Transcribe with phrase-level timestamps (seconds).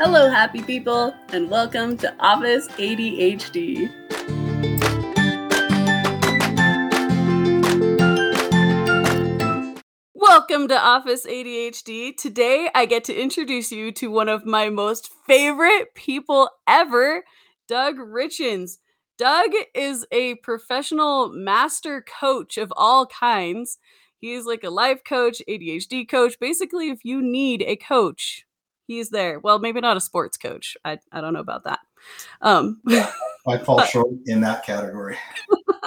[0.00, 3.90] Hello, happy people, and welcome to Office ADHD.
[10.14, 12.16] Welcome to Office ADHD.
[12.16, 17.24] Today, I get to introduce you to one of my most favorite people ever,
[17.66, 18.78] Doug Richens.
[19.18, 23.78] Doug is a professional master coach of all kinds.
[24.20, 26.38] He's like a life coach, ADHD coach.
[26.38, 28.44] Basically, if you need a coach,
[28.88, 29.38] he's there.
[29.38, 30.76] Well, maybe not a sports coach.
[30.84, 31.78] I, I don't know about that.
[32.40, 32.80] Um,
[33.46, 35.16] I fall short in that category.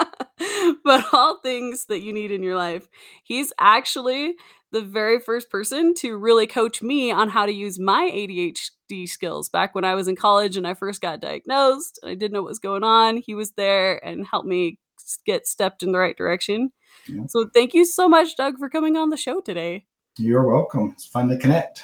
[0.83, 2.87] but all things that you need in your life.
[3.23, 4.35] He's actually
[4.71, 9.49] the very first person to really coach me on how to use my ADHD skills.
[9.49, 12.49] Back when I was in college and I first got diagnosed, I didn't know what
[12.49, 13.17] was going on.
[13.17, 14.79] He was there and helped me
[15.25, 16.71] get stepped in the right direction.
[17.07, 17.23] Yeah.
[17.27, 19.85] So thank you so much, Doug, for coming on the show today.
[20.17, 20.91] You're welcome.
[20.93, 21.83] It's fun to connect.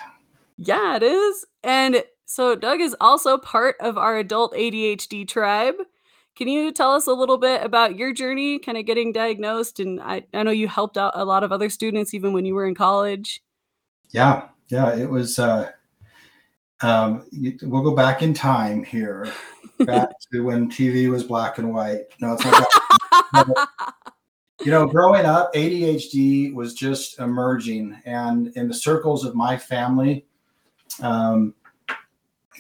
[0.58, 1.46] Yeah, it is.
[1.64, 5.76] And so Doug is also part of our adult ADHD tribe.
[6.36, 9.80] Can you tell us a little bit about your journey, kind of getting diagnosed?
[9.80, 12.54] And I, I know you helped out a lot of other students even when you
[12.54, 13.42] were in college.
[14.12, 15.40] Yeah, yeah, it was.
[15.40, 15.72] Uh,
[16.82, 17.26] um,
[17.64, 19.32] we'll go back in time here,
[19.80, 22.02] back to when TV was black and white.
[22.22, 23.48] No, it's not.
[24.64, 30.26] you know, growing up, ADHD was just emerging, and in the circles of my family,
[31.02, 31.54] um,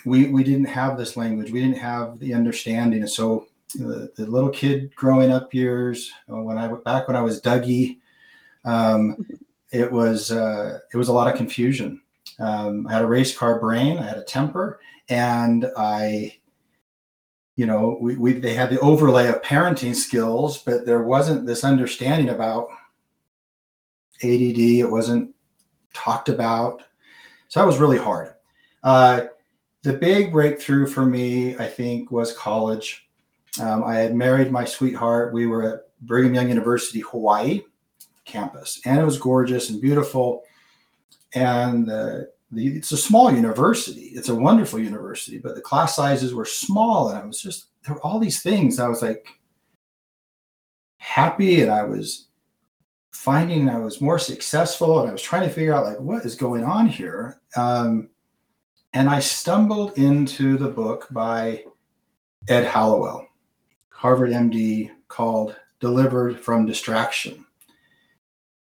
[0.05, 1.51] we we didn't have this language.
[1.51, 6.41] We didn't have the understanding, and so the, the little kid growing up years uh,
[6.41, 7.97] when I back when I was Dougie,
[8.65, 9.25] um,
[9.71, 12.01] it was uh, it was a lot of confusion.
[12.39, 16.37] Um, I had a race car brain, I had a temper, and I,
[17.55, 21.63] you know, we, we they had the overlay of parenting skills, but there wasn't this
[21.63, 22.67] understanding about
[24.23, 24.59] ADD.
[24.59, 25.33] It wasn't
[25.93, 26.83] talked about,
[27.47, 28.33] so that was really hard.
[28.83, 29.25] Uh,
[29.83, 33.07] the big breakthrough for me, I think, was college.
[33.61, 35.33] Um, I had married my sweetheart.
[35.33, 37.61] We were at Brigham Young University, Hawaii
[38.25, 40.43] campus, and it was gorgeous and beautiful.
[41.33, 44.11] And the, it's a small university.
[44.13, 47.95] It's a wonderful university, but the class sizes were small, and I was just there
[47.95, 48.79] were all these things.
[48.79, 49.27] I was like
[50.97, 52.27] happy, and I was
[53.17, 56.35] finding I was more successful, and I was trying to figure out like what is
[56.35, 57.41] going on here.
[57.55, 58.09] Um,
[58.93, 61.65] and I stumbled into the book by
[62.47, 63.27] Ed Hallowell
[63.89, 67.43] Harvard MD called Delivered from Distraction.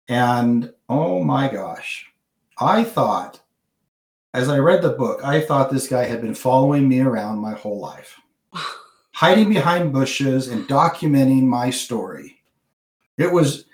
[0.07, 2.09] And oh my gosh,
[2.57, 3.41] I thought,
[4.33, 7.53] as I read the book, I thought this guy had been following me around my
[7.53, 8.19] whole life,
[9.11, 12.41] hiding behind bushes and documenting my story.
[13.17, 13.65] It was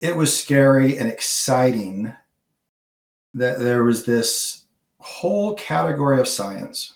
[0.00, 2.12] it was scary and exciting
[3.34, 4.64] that there was this
[4.98, 6.94] whole category of science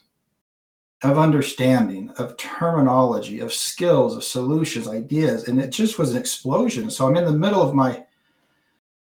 [1.02, 5.48] of understanding, of terminology, of skills, of solutions, ideas.
[5.48, 6.90] And it just was an explosion.
[6.90, 8.04] So I'm in the middle of my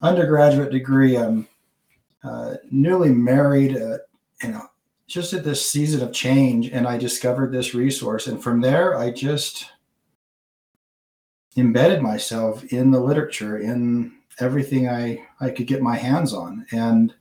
[0.02, 1.16] undergraduate degree.
[1.16, 1.48] I'm
[2.22, 3.98] uh, newly married, uh,
[4.42, 4.66] you know,
[5.06, 6.68] just at this season of change.
[6.68, 8.26] And I discovered this resource.
[8.26, 9.70] And from there, I just
[11.56, 16.66] embedded myself in the literature, in everything I, I could get my hands on.
[16.72, 17.14] And,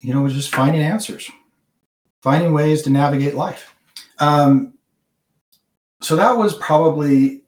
[0.00, 1.30] you know, was just finding answers
[2.26, 3.72] finding ways to navigate life.
[4.18, 4.74] Um,
[6.00, 7.42] so that was probably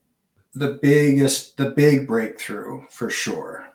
[0.55, 3.71] the biggest, the big breakthrough for sure.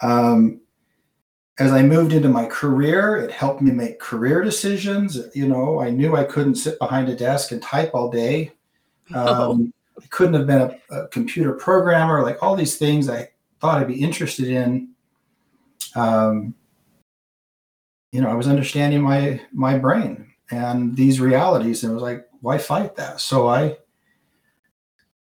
[0.00, 0.62] Um,
[1.58, 5.18] as I moved into my career, it helped me make career decisions.
[5.34, 8.52] You know, I knew I couldn't sit behind a desk and type all day.
[9.14, 9.70] Um,
[10.02, 13.28] I couldn't have been a, a, computer programmer, like all these things I
[13.60, 14.90] thought I'd be interested in.
[15.94, 16.54] Um,
[18.12, 22.26] you know, I was understanding my my brain and these realities, and it was like,
[22.40, 23.20] why fight that?
[23.20, 23.76] So I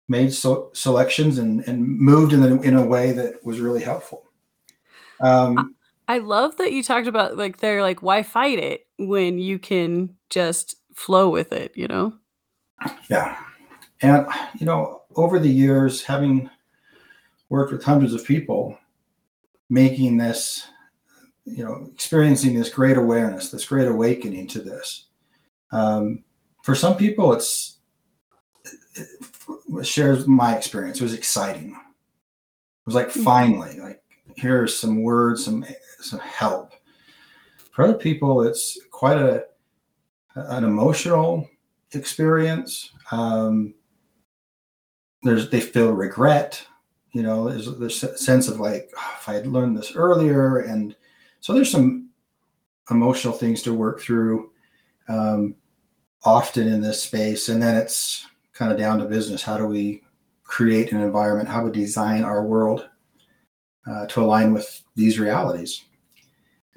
[0.08, 4.24] made so, selections and, and moved in, a, in a way that was really helpful.
[5.20, 5.76] Um,
[6.08, 10.16] I love that you talked about like they're like, why fight it when you can
[10.30, 12.14] just flow with it, you know?
[13.10, 13.38] Yeah.
[14.02, 14.28] And,
[14.60, 16.50] you know, over the years, having
[17.50, 18.78] worked with hundreds of people,
[19.70, 20.68] making this
[21.46, 25.06] you know, experiencing this great awareness, this great awakening to this.
[25.72, 26.24] Um,
[26.64, 27.78] for some people, it's
[28.96, 29.08] it,
[29.70, 31.00] it shares my experience.
[31.00, 31.70] It was exciting.
[31.70, 33.24] It was like mm-hmm.
[33.24, 34.02] finally, like
[34.36, 35.64] here's some words, some
[36.00, 36.74] some help.
[37.72, 39.46] For other people, it's quite a
[40.36, 41.48] an emotional
[41.92, 42.92] experience.
[43.12, 43.76] Um,
[45.26, 46.66] there's they feel regret.
[47.12, 50.96] You know, there's this sense of like, oh, if I had learned this earlier, and
[51.40, 52.10] so there's some
[52.92, 54.52] emotional things to work through
[55.08, 55.56] um,
[56.24, 57.50] often in this space.
[57.50, 59.42] And then it's kind of down to business.
[59.42, 60.04] How do we
[60.44, 61.50] create an environment?
[61.50, 62.90] How do we design our world
[63.90, 65.84] uh, to align with these realities?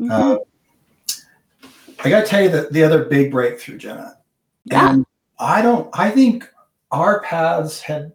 [0.00, 0.10] Mhm.
[0.10, 0.38] Uh,
[2.04, 4.18] I got to tell you that the other big breakthrough, Jenna,
[4.64, 4.90] yeah.
[4.92, 5.06] and
[5.40, 6.48] I don't, I think
[6.92, 8.12] our paths had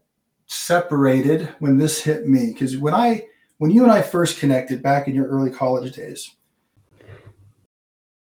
[0.53, 2.53] separated when this hit me.
[2.53, 3.25] Because when I,
[3.57, 6.35] when you and I first connected back in your early college days,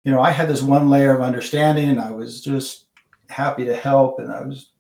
[0.04, 2.86] you know, I had this one layer of understanding and I was just
[3.30, 4.72] happy to help and I was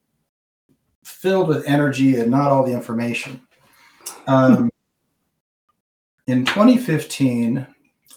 [1.04, 3.42] filled with energy and not all the information.
[4.28, 4.72] Um,
[6.28, 7.68] in 2015,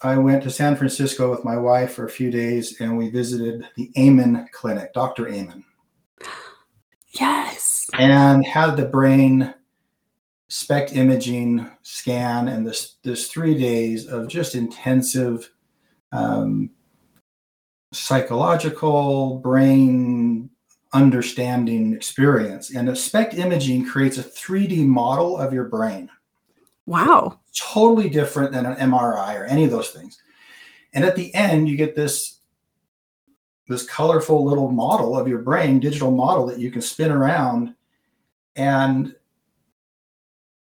[0.02, 3.68] I went to San Francisco with my wife for a few days and we visited
[3.76, 5.28] the Amen Clinic, Dr.
[5.28, 5.64] Amen,
[7.12, 7.51] Yes.
[7.98, 9.54] And had the brain
[10.48, 15.50] SPECT imaging scan and this this three days of just intensive
[16.12, 16.70] um,
[17.92, 20.50] psychological brain
[20.92, 22.74] understanding experience.
[22.74, 26.10] And a SPECT imaging creates a 3D model of your brain
[26.86, 27.38] Wow.
[27.54, 30.20] totally different than an MRI or any of those things.
[30.92, 32.38] And at the end, you get this
[33.68, 37.74] this colorful little model of your brain, digital model that you can spin around.
[38.56, 39.14] And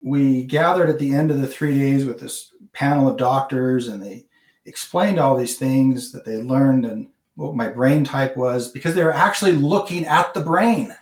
[0.01, 4.01] we gathered at the end of the three days with this panel of doctors, and
[4.03, 4.25] they
[4.65, 9.03] explained all these things that they learned and what my brain type was because they
[9.03, 10.93] were actually looking at the brain,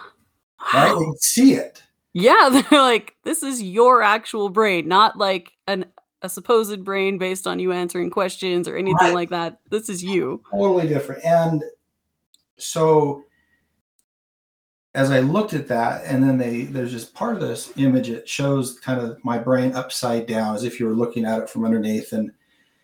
[0.74, 0.94] right?
[0.98, 1.82] They could see it.
[2.14, 5.84] Yeah, they're like, this is your actual brain, not like an
[6.22, 9.14] a supposed brain based on you answering questions or anything Right.
[9.14, 9.60] like that.
[9.70, 10.42] This is you.
[10.50, 11.24] totally different.
[11.24, 11.62] And
[12.56, 13.22] so
[14.98, 18.28] as I looked at that, and then they there's just part of this image, it
[18.28, 21.64] shows kind of my brain upside down as if you were looking at it from
[21.64, 22.12] underneath.
[22.12, 22.32] And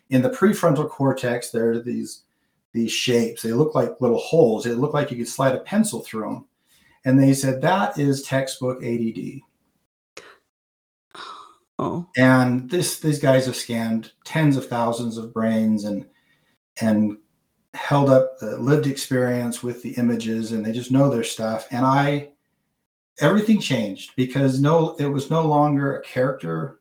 [0.09, 2.21] in the prefrontal cortex, there are these
[2.71, 3.41] these shapes.
[3.41, 4.63] They look like little holes.
[4.63, 6.45] They look like you could slide a pencil through them.
[7.03, 9.41] And they said that is textbook ADD.
[11.77, 12.07] Oh.
[12.15, 16.05] and this these guys have scanned tens of thousands of brains and
[16.79, 17.17] and
[17.75, 21.67] held up the lived experience with the images and they just know their stuff.
[21.71, 22.29] And i
[23.19, 26.79] everything changed because no it was no longer a character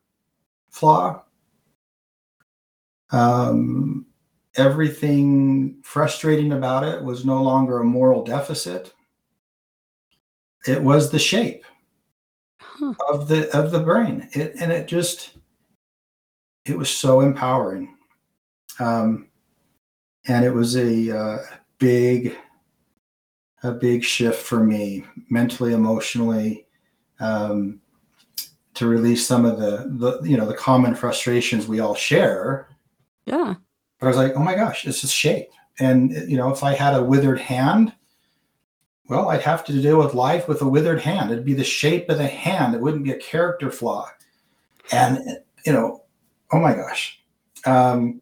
[0.71, 1.23] flaw.
[3.11, 4.07] Um
[4.57, 8.93] everything frustrating about it was no longer a moral deficit.
[10.67, 11.65] It was the shape
[12.61, 12.95] Huh.
[13.09, 14.29] of the of the brain.
[14.33, 15.37] It, and it just
[16.65, 17.97] it was so empowering.
[18.81, 19.29] Um
[20.27, 21.39] and it was a uh,
[21.79, 22.37] big
[23.63, 26.67] a big shift for me mentally emotionally
[27.21, 27.81] um
[28.75, 32.69] to release some of the the you know the common frustrations we all share.
[33.27, 33.55] Yeah.
[33.99, 35.49] but i was like oh my gosh it's is shape
[35.79, 37.95] and you know if i had a withered hand
[39.09, 41.31] well i'd have to deal with life with a withered hand.
[41.31, 42.75] It'd be the shape of the hand.
[42.75, 44.11] It wouldn't be a character flaw.
[44.93, 45.19] And
[45.65, 46.05] you know
[46.53, 47.21] oh my gosh.
[47.67, 48.21] Um,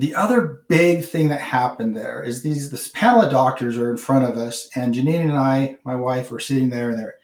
[0.00, 3.96] the other big thing that happened there is these this panel of doctors are in
[3.96, 7.14] front of us and janine and i my wife were sitting there and they're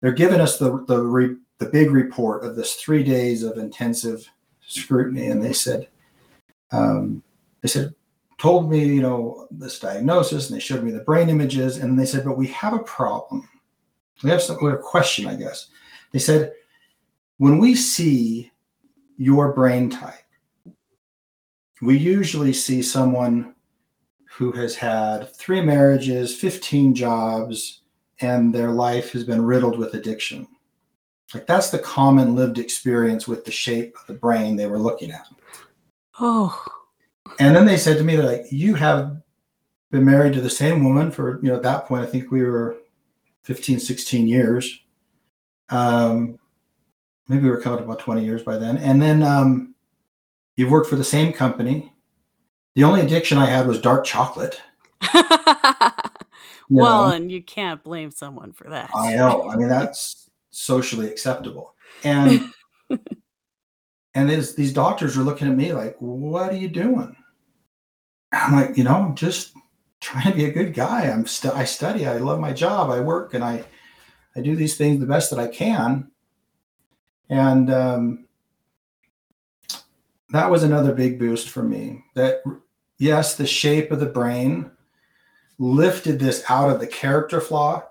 [0.00, 4.28] they're giving us the the, re, the big report of this three days of intensive
[4.66, 5.88] scrutiny and they said
[6.72, 7.22] um,
[7.62, 7.94] they said
[8.40, 12.06] told me, you know, this diagnosis, and they showed me the brain images, and they
[12.06, 13.46] said, but we have a problem.
[14.24, 15.68] We have some we have a question, I guess.
[16.12, 16.54] They said,
[17.36, 18.50] when we see
[19.18, 20.24] your brain type,
[21.80, 23.54] we usually see someone
[24.30, 27.82] who has had three marriages, 15 jobs,
[28.20, 30.46] and their life has been riddled with addiction.
[31.34, 35.10] Like that's the common lived experience with the shape of the brain they were looking
[35.10, 35.26] at.
[36.18, 36.64] Oh.
[37.38, 39.20] And then they said to me, they're like, you have
[39.90, 42.42] been married to the same woman for, you know, at that point, I think we
[42.42, 42.78] were
[43.42, 44.80] 15, 16 years.
[45.70, 46.38] Um,
[47.28, 48.76] maybe we were coming up about 20 years by then.
[48.78, 49.69] And then um,
[50.60, 51.90] you've worked for the same company.
[52.74, 54.60] The only addiction I had was dark chocolate.
[56.68, 57.14] well, know.
[57.14, 58.90] and you can't blame someone for that.
[58.94, 59.48] I know.
[59.48, 61.74] I mean, that's socially acceptable.
[62.04, 62.52] And
[64.14, 67.16] and these these doctors are looking at me like, "What are you doing?"
[68.30, 69.54] I'm like, you know, I'm just
[70.02, 71.08] trying to be a good guy.
[71.08, 72.06] I'm st- I study.
[72.06, 72.90] I love my job.
[72.90, 73.64] I work, and I
[74.36, 76.10] I do these things the best that I can.
[77.30, 78.26] And um,
[80.32, 82.04] that was another big boost for me.
[82.14, 82.42] That
[82.98, 84.70] yes, the shape of the brain
[85.58, 87.84] lifted this out of the character flaw,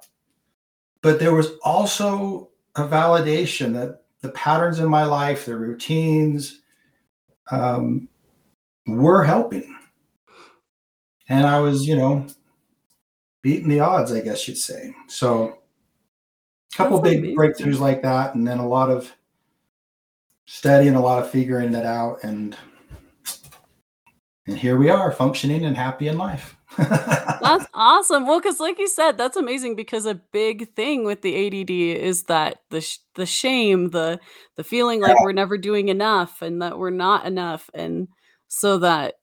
[1.01, 6.61] but there was also a validation that the patterns in my life, the routines,
[7.51, 8.09] um,
[8.87, 9.75] were helping.
[11.29, 12.25] And I was, you know,
[13.41, 14.93] beating the odds, I guess you'd say.
[15.07, 15.59] So
[16.73, 17.37] a couple That's big amazing.
[17.37, 19.13] breakthroughs like that, and then a lot of
[20.49, 22.57] studying, a lot of figuring that out, and
[24.47, 26.57] and here we are, functioning and happy in life.
[26.77, 28.25] That's awesome.
[28.25, 32.23] Well, because like you said, that's amazing because a big thing with the ADD is
[32.23, 34.19] that the sh- the shame, the
[34.55, 38.07] the feeling like we're never doing enough and that we're not enough, and
[38.47, 39.15] so that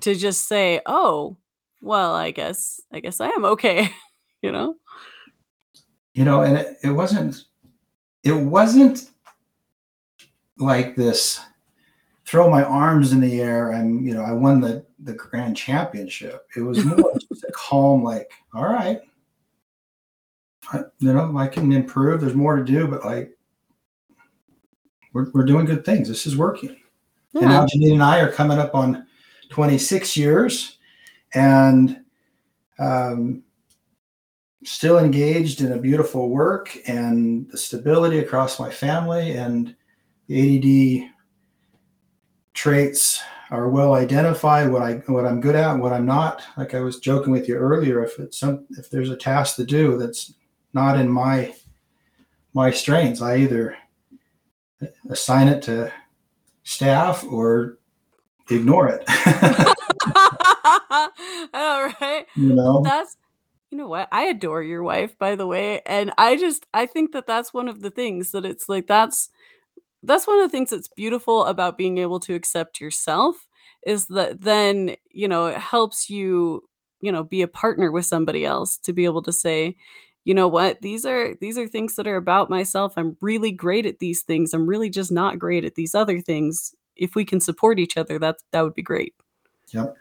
[0.00, 1.36] to just say, "Oh,
[1.80, 3.90] well, I guess I guess I am okay,"
[4.42, 4.76] you know?
[6.14, 7.44] you know, and it, it wasn't
[8.24, 9.10] it wasn't
[10.58, 11.40] like this
[12.24, 16.46] throw my arms in the air and you know I won the the grand championship.
[16.56, 19.00] It was more just a calm, like, all right,
[20.72, 22.20] I, you know, I can improve.
[22.20, 23.36] There's more to do, but like,
[25.12, 26.08] we're we're doing good things.
[26.08, 26.76] This is working.
[27.34, 27.48] And Yeah.
[27.48, 29.06] now Janine and I are coming up on
[29.50, 30.78] 26 years,
[31.34, 32.00] and
[32.78, 33.42] um,
[34.64, 39.75] still engaged in a beautiful work and the stability across my family and
[40.28, 41.10] the ADD
[42.54, 46.42] traits are well identified what I what I'm good at and what I'm not.
[46.56, 49.64] Like I was joking with you earlier if it's some if there's a task to
[49.64, 50.34] do that's
[50.72, 51.54] not in my
[52.54, 53.76] my strengths I either
[55.08, 55.92] assign it to
[56.64, 57.78] staff or
[58.50, 59.04] ignore it.
[61.54, 62.26] All right.
[62.36, 62.82] You know?
[62.82, 63.16] That's
[63.70, 64.08] you know what?
[64.12, 67.68] I adore your wife, by the way, and I just I think that that's one
[67.68, 69.28] of the things that it's like that's
[70.06, 73.46] that's one of the things that's beautiful about being able to accept yourself
[73.84, 76.68] is that then, you know, it helps you,
[77.00, 79.76] you know, be a partner with somebody else to be able to say,
[80.24, 80.82] you know what?
[80.82, 82.94] These are these are things that are about myself.
[82.96, 84.52] I'm really great at these things.
[84.52, 86.74] I'm really just not great at these other things.
[86.96, 89.14] If we can support each other, that that would be great.
[89.70, 89.94] Yep.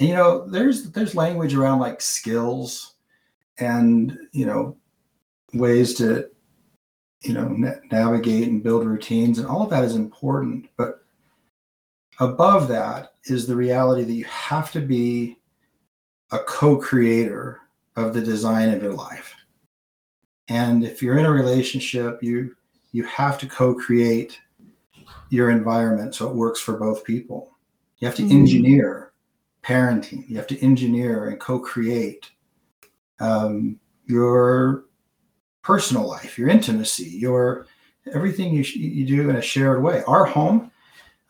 [0.00, 2.94] And you know, there's there's language around like skills
[3.58, 4.76] and you know
[5.54, 6.28] ways to
[7.28, 11.02] you know na- navigate and build routines and all of that is important but
[12.20, 15.36] above that is the reality that you have to be
[16.32, 17.60] a co-creator
[17.96, 19.34] of the design of your life.
[20.48, 22.54] And if you're in a relationship you
[22.92, 24.40] you have to co-create
[25.28, 27.50] your environment so it works for both people.
[27.98, 28.30] You have to Mhm.
[28.30, 29.12] engineer
[29.62, 30.28] parenting.
[30.28, 32.30] You have to engineer and co-create
[33.18, 34.84] um, your
[35.66, 37.66] personal life your intimacy your
[38.14, 40.04] everything you, you do in a shared way.
[40.06, 40.70] Our home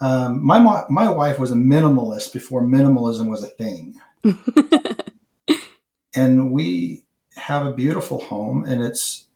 [0.01, 3.99] um, my mo- my wife was a minimalist before minimalism was a thing.
[6.17, 7.05] And we
[7.37, 9.27] have a beautiful home and it's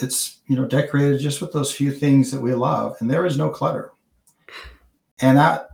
[0.00, 3.38] it's you know decorated just with those few things that we love and there is
[3.38, 3.92] no clutter.
[5.20, 5.70] And that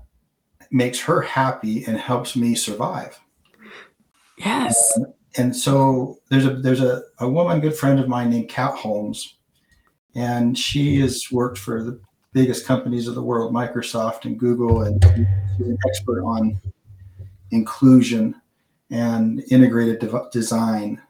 [0.71, 3.19] makes her happy and helps me survive.
[4.39, 4.97] Yes.
[4.97, 5.13] and
[5.55, 9.37] so there's a there's a, a woman good friend of mine named kat holmes
[10.15, 12.01] and she has worked for the
[12.33, 15.03] biggest companies of the world microsoft and google and
[15.57, 16.61] she's an expert on
[17.51, 18.35] inclusion
[18.91, 21.01] and integrated design.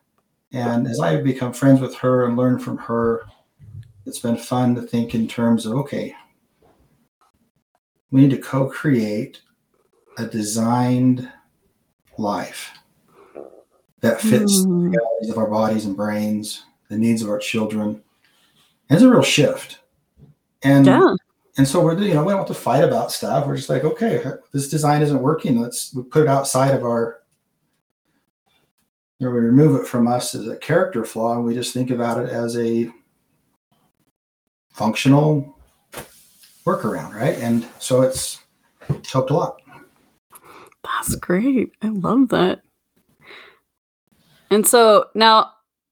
[0.52, 3.26] And as i've become friends with her and learned from her
[4.06, 6.14] it's been fun to think in terms of okay
[8.10, 9.40] we need to co-create
[10.18, 11.28] a designed
[12.16, 12.70] life
[14.04, 14.90] that fits the Mm.
[14.90, 18.02] realities of our bodies and brains, the needs of our children.
[18.88, 19.78] And it's a real shift.
[20.62, 21.14] And Yeah.
[21.56, 23.46] and so we're you know we don't have to fight about stuff.
[23.46, 25.58] We're just like, okay, this design isn't working.
[25.60, 27.20] Let's we put it outside of our
[29.22, 32.20] or we remove it from us as a character flaw and we just think about
[32.22, 32.92] it as a
[34.70, 35.56] functional
[36.66, 37.38] workaround, right?
[37.38, 38.40] And so it's
[39.10, 39.62] helped a lot.
[40.82, 41.72] That's great.
[41.80, 42.60] I love that.
[44.54, 45.50] And so now,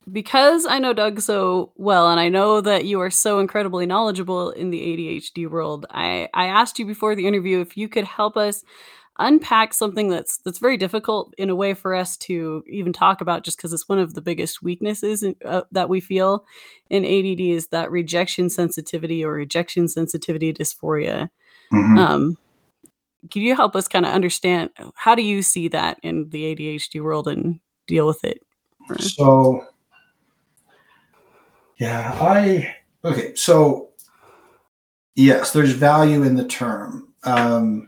[0.09, 4.51] because I know Doug so well, and I know that you are so incredibly knowledgeable
[4.51, 8.37] in the ADHD world, I, I asked you before the interview if you could help
[8.37, 8.63] us
[9.19, 13.43] unpack something that's that's very difficult in a way for us to even talk about,
[13.43, 16.45] just because it's one of the biggest weaknesses in, uh, that we feel
[16.89, 21.29] in ADD is that rejection sensitivity or rejection sensitivity dysphoria.
[21.99, 22.37] Um,
[23.29, 27.01] can you help us kind of understand how do you see that in the ADHD
[27.01, 28.39] world and deal with it?
[28.99, 29.65] So,
[31.77, 33.35] yeah, I okay.
[33.35, 33.89] So,
[35.15, 37.09] yes, there's value in the term.
[37.23, 37.87] Um,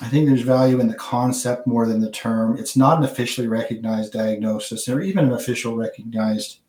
[0.00, 2.56] I think there's value in the concept more than the term.
[2.56, 6.60] It's not an officially recognized diagnosis or even an official recognized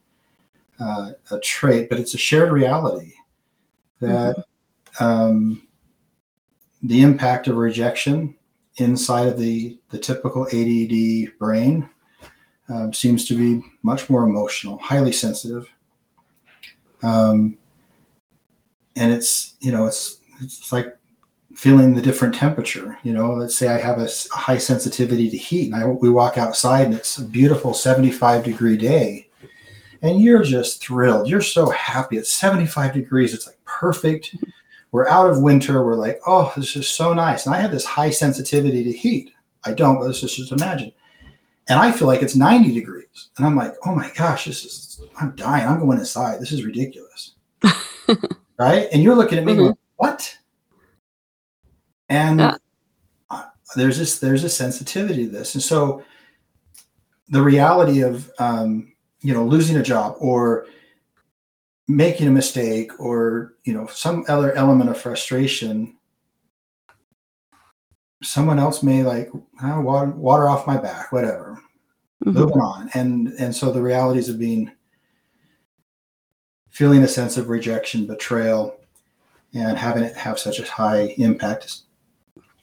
[0.80, 3.14] uh, a trait, but it's a shared reality
[4.00, 4.46] that
[5.00, 5.68] um,
[6.82, 8.36] the impact of rejection
[8.78, 11.90] inside of the the typical ADD brain
[12.70, 15.68] um, seems to be much more emotional, highly sensitive.
[17.02, 17.58] Um,
[18.96, 20.96] and it's you know it's it's like
[21.56, 22.98] feeling the different temperature.
[23.04, 26.10] You know, let's say I have a, a high sensitivity to heat, and I, we
[26.10, 29.30] walk outside and it's a beautiful 75 degree day,
[30.02, 31.28] and you're just thrilled.
[31.28, 32.18] You're so happy.
[32.18, 33.34] It's 75 degrees.
[33.34, 34.36] It's like perfect.
[34.92, 35.86] We're out of winter.
[35.86, 37.46] We're like, oh, this is so nice.
[37.46, 39.32] And I have this high sensitivity to heat.
[39.64, 40.92] I don't, but let's just imagine
[41.70, 43.30] and I feel like it's 90 degrees.
[43.38, 45.68] And I'm like, oh my gosh, this is, I'm dying.
[45.68, 46.42] I'm going inside.
[46.42, 47.36] This is ridiculous.
[48.58, 48.88] right.
[48.92, 49.62] And you're looking at me mm-hmm.
[49.62, 50.36] going, what?
[52.10, 52.58] And yeah.
[53.76, 55.54] there's this, there's a sensitivity to this.
[55.54, 56.04] And so
[57.30, 60.66] the reality of, um, you know, losing a job or
[61.88, 65.96] making a mistake or, you know, some other element of frustration
[68.22, 69.30] someone else may like
[69.64, 71.62] oh, water, water off my back, whatever.
[72.26, 72.38] Mm-hmm.
[72.38, 74.72] Moving on, and and so the realities of being
[76.70, 78.78] feeling a sense of rejection, betrayal,
[79.54, 81.84] and having it have such a high impact is,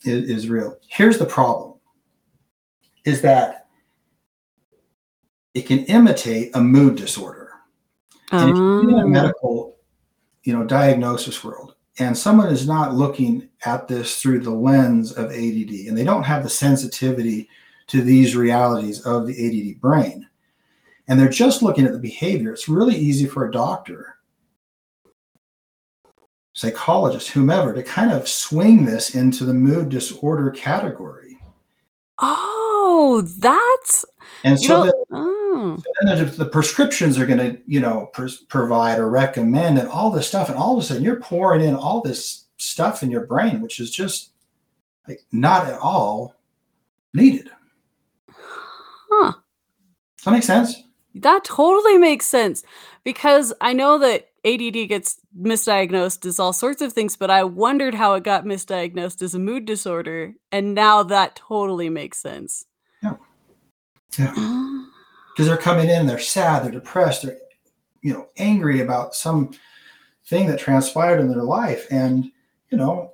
[0.05, 0.77] is, real.
[0.89, 1.79] Here's the problem:
[3.07, 3.69] is that
[5.55, 7.53] it can imitate a mood disorder.
[8.33, 9.09] And if you're in a oh.
[9.09, 9.77] medical,
[10.43, 15.27] you know, diagnosis world, and someone is not looking at this through the lens of
[15.27, 17.49] ADD and they don't have the sensitivity
[17.87, 20.29] to these realities of the ADD brain.
[21.09, 24.17] And they're just looking at the behavior, it's really easy for a doctor,
[26.53, 31.39] psychologist, whomever, to kind of swing this into the mood disorder category.
[32.19, 34.05] Oh, that's
[34.43, 35.46] and so, that, uh.
[35.57, 35.77] Oh.
[35.77, 40.11] so then the prescriptions are going to, you know, pr- provide or recommend and all
[40.11, 43.27] this stuff, and all of a sudden you're pouring in all this stuff in your
[43.27, 44.31] brain, which is just
[45.09, 46.35] like not at all
[47.15, 47.51] needed.
[48.29, 49.33] Huh?
[50.17, 50.83] Does that make sense?
[51.15, 52.63] That totally makes sense
[53.05, 57.95] because I know that ADD gets misdiagnosed as all sorts of things, but I wondered
[57.95, 62.65] how it got misdiagnosed as a mood disorder, and now that totally makes sense.
[63.03, 63.15] Yeah.
[64.19, 64.35] Yeah.
[64.37, 64.76] Ah.
[65.37, 67.37] Because they're coming in, they're sad, they're depressed, they're
[68.01, 69.51] you know angry about some
[70.25, 72.25] thing that transpired in their life, and
[72.71, 73.13] you know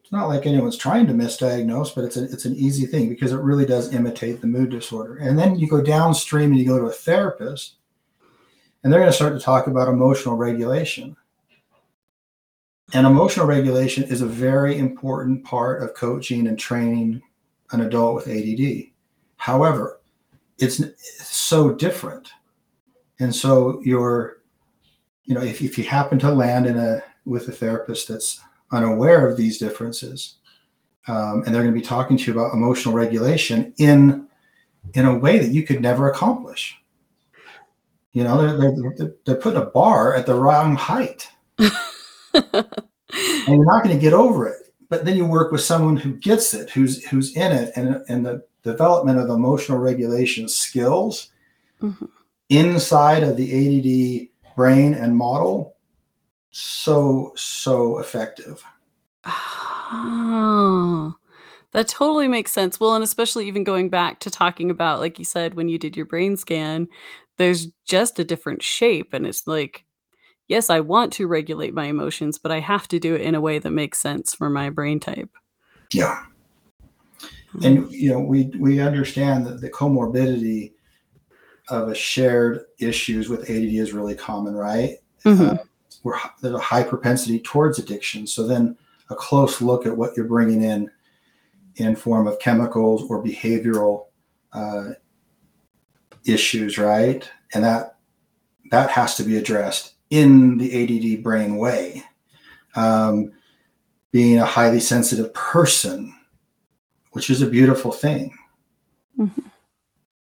[0.00, 3.32] it's not like anyone's trying to misdiagnose, but it's a, it's an easy thing because
[3.32, 5.16] it really does imitate the mood disorder.
[5.16, 7.76] And then you go downstream and you go to a therapist,
[8.84, 11.16] and they're going to start to talk about emotional regulation.
[12.92, 17.20] And emotional regulation is a very important part of coaching and training
[17.72, 18.92] an adult with ADD.
[19.36, 20.00] However,
[20.58, 20.82] it's,
[21.20, 22.30] so different.
[23.18, 24.38] And so you're,
[25.24, 28.40] you know, if, if you happen to land in a with a therapist that's
[28.72, 30.36] unaware of these differences,
[31.06, 34.26] um, and they're going to be talking to you about emotional regulation in
[34.94, 36.76] in a way that you could never accomplish.
[38.12, 41.28] You know, they're, they're, they're putting a bar at the wrong height.
[41.58, 41.72] and
[43.48, 44.72] you're not going to get over it.
[44.88, 48.24] But then you work with someone who gets it, who's who's in it, and and
[48.24, 51.30] the development of emotional regulation skills
[51.80, 52.06] mm-hmm.
[52.48, 55.76] inside of the ADD brain and model
[56.50, 58.64] so so effective.
[59.26, 61.14] Oh,
[61.72, 62.80] that totally makes sense.
[62.80, 65.96] Well, and especially even going back to talking about, like you said, when you did
[65.96, 66.88] your brain scan,
[67.36, 69.84] there's just a different shape, and it's like,
[70.48, 73.40] yes, I want to regulate my emotions, but I have to do it in a
[73.40, 75.30] way that makes sense for my brain type.
[75.92, 76.24] Yeah
[77.62, 80.72] and you know we we understand that the comorbidity
[81.68, 84.96] of a shared issues with ADD is really common, right?
[85.24, 85.56] Mm-hmm.
[85.56, 85.56] Uh,
[86.02, 88.26] where there's a high propensity towards addiction.
[88.26, 88.76] So then
[89.08, 90.90] a close look at what you're bringing in
[91.76, 94.06] in form of chemicals or behavioral
[94.52, 94.90] uh,
[96.26, 97.28] issues, right?
[97.54, 97.96] And that
[98.70, 102.02] that has to be addressed in the ADD brain way.
[102.76, 103.32] Um,
[104.10, 106.14] being a highly sensitive person
[107.14, 108.36] which is a beautiful thing.
[109.18, 109.40] Mm-hmm.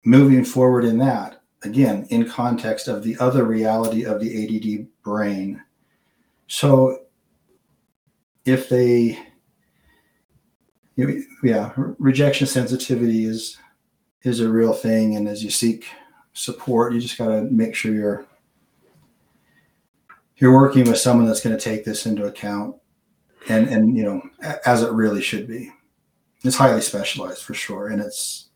[0.03, 5.63] Moving forward in that, again, in context of the other reality of the ADD brain.
[6.47, 7.05] So
[8.43, 9.17] if they,
[11.43, 13.57] yeah, rejection sensitivity is
[14.23, 15.87] is a real thing, and as you seek
[16.33, 18.25] support, you just got to make sure you're
[20.35, 22.75] you're working with someone that's going to take this into account,
[23.47, 24.21] and and you know
[24.65, 25.71] as it really should be
[26.43, 28.49] it's highly specialized for sure, and it's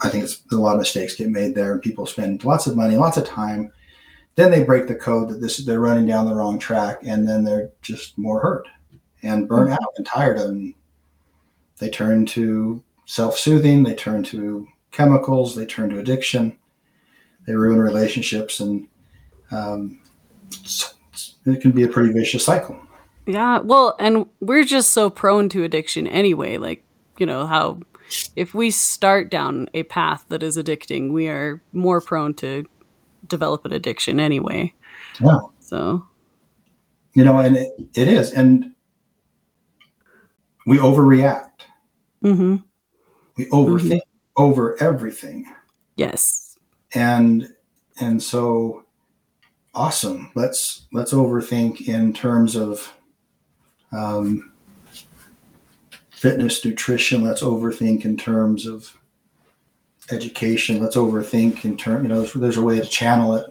[0.00, 2.76] I think it's a lot of mistakes get made there, and people spend lots of
[2.76, 3.72] money, lots of time.
[4.36, 7.44] Then they break the code that this they're running down the wrong track, and then
[7.44, 8.66] they're just more hurt
[9.22, 10.74] and burnt out and tired and
[11.78, 16.56] they turn to self-soothing they turn to chemicals they turn to addiction.
[17.46, 18.88] They ruin relationships and
[19.50, 20.00] um,
[21.44, 22.80] it can be a pretty vicious cycle.
[23.26, 26.84] Yeah well and we're just so prone to addiction anyway like
[27.18, 27.80] you know how
[28.36, 32.64] if we start down a path that is addicting we are more prone to
[33.26, 34.72] develop an addiction anyway.
[35.20, 35.38] Yeah.
[35.60, 36.06] So.
[37.14, 38.72] You know and it, it is and
[40.66, 41.50] we overreact.
[42.24, 42.56] Mm-hmm.
[43.36, 44.00] we overthink
[44.36, 45.46] over everything.
[45.96, 46.58] Yes.
[46.94, 47.48] And
[48.00, 48.84] and so
[49.74, 50.30] awesome.
[50.34, 52.92] Let's let's overthink in terms of
[53.92, 54.52] um,
[56.16, 58.96] fitness nutrition let's overthink in terms of
[60.10, 63.46] education let's overthink in terms, you know there's, there's a way to channel it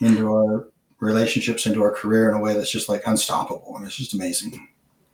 [0.00, 0.68] into our
[1.00, 4.68] relationships into our career in a way that's just like unstoppable and it's just amazing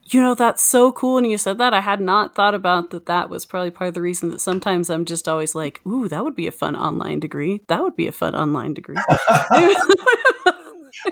[0.09, 1.19] You know, that's so cool.
[1.19, 1.75] And you said that.
[1.75, 3.07] I had not thought about that.
[3.07, 6.23] That was probably part of the reason that sometimes I'm just always like, ooh, that
[6.23, 7.61] would be a fun online degree.
[7.66, 8.95] That would be a fun online degree.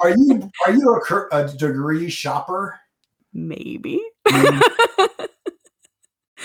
[0.01, 2.79] are you are you a, a degree shopper
[3.35, 4.01] Maybe.
[4.31, 4.61] Maybe.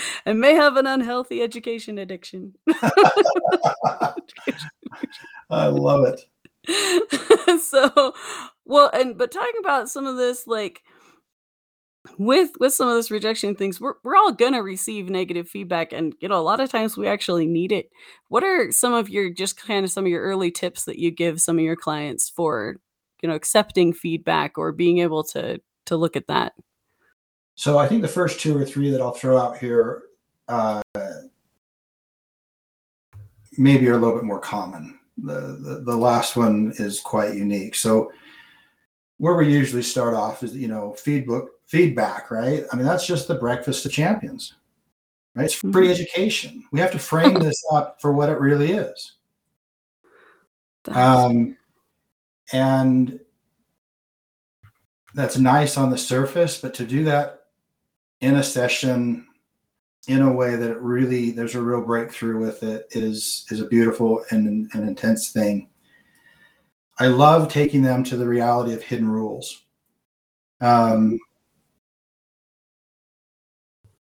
[0.26, 2.54] I may have an unhealthy education addiction.
[5.50, 6.20] i love it
[7.60, 8.14] so,
[8.64, 10.82] well, and but talking about some of this, like
[12.18, 16.14] with with some of this rejection things, we're we're all gonna receive negative feedback, and
[16.20, 17.90] you know, a lot of times we actually need it.
[18.28, 21.10] What are some of your just kind of some of your early tips that you
[21.10, 22.76] give some of your clients for
[23.22, 26.52] you know accepting feedback or being able to to look at that?
[27.54, 30.02] So I think the first two or three that I'll throw out here
[30.48, 30.80] uh,
[33.58, 34.98] maybe are a little bit more common.
[35.18, 37.74] The, the the last one is quite unique.
[37.74, 38.10] So
[39.18, 42.64] where we usually start off is you know feedback feedback, right?
[42.72, 44.54] I mean that's just the breakfast of champions,
[45.34, 45.44] right?
[45.44, 45.90] It's free Mhm.
[45.90, 46.64] education.
[46.72, 49.12] We have to frame this up for what it really is.
[50.88, 51.58] Um,
[52.52, 53.20] and
[55.14, 57.39] that's nice on the surface, but to do that
[58.20, 59.26] in a session
[60.08, 63.66] in a way that it really there's a real breakthrough with it is is a
[63.66, 65.68] beautiful and an intense thing.
[66.98, 69.62] I love taking them to the reality of hidden rules.
[70.60, 71.18] Um,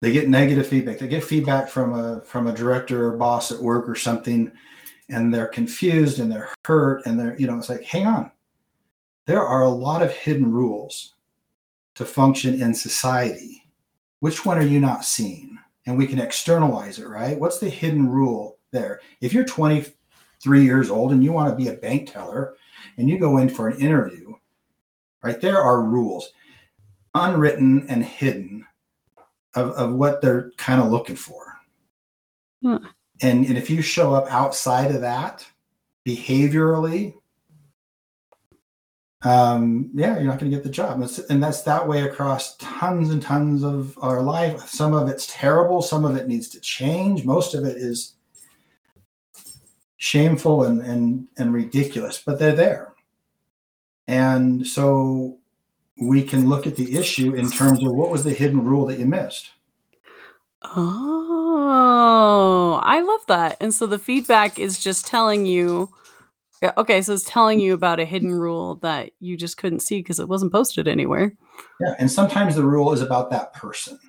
[0.01, 0.99] they get negative feedback.
[0.99, 4.51] They get feedback from a from a director or boss at work or something,
[5.10, 8.32] and they're confused and they're hurt and they're you know it's like hang on,
[9.25, 11.15] there are a lot of hidden rules
[11.95, 13.64] to function in society.
[14.25, 15.59] Which one are you not seeing?
[15.85, 17.39] And we can externalize it, right?
[17.39, 18.99] What's the hidden rule there?
[19.21, 22.55] If you're 23 years old and you want to be a bank teller
[22.97, 24.33] and you go in for an interview,
[25.21, 25.39] right?
[25.39, 26.31] There are rules,
[27.13, 28.65] unwritten and hidden,
[29.53, 31.59] of, of what they're kind of looking for.
[32.63, 32.79] Huh.
[33.21, 35.45] And, and if you show up outside of that
[36.03, 37.13] behaviorally,
[39.23, 40.95] um, yeah, you're not going to get the job.
[40.95, 44.67] And, it's, and that's that way across tons and tons of our life.
[44.67, 47.25] Some of it's terrible, some of it needs to change.
[47.25, 48.13] Most of it is
[49.97, 52.93] shameful and and and ridiculous, but they're there.
[54.08, 55.39] And so
[55.99, 58.99] we can look at the issue in terms of what was the hidden rule that
[58.99, 59.49] you missed.
[60.75, 61.19] Oh,
[62.84, 63.58] I love that.
[63.62, 65.89] And so the feedback is just telling you,
[66.61, 69.99] yeah, okay, so it's telling you about a hidden rule that you just couldn't see
[69.99, 71.35] because it wasn't posted anywhere.
[71.81, 73.99] Yeah, and sometimes the rule is about that person.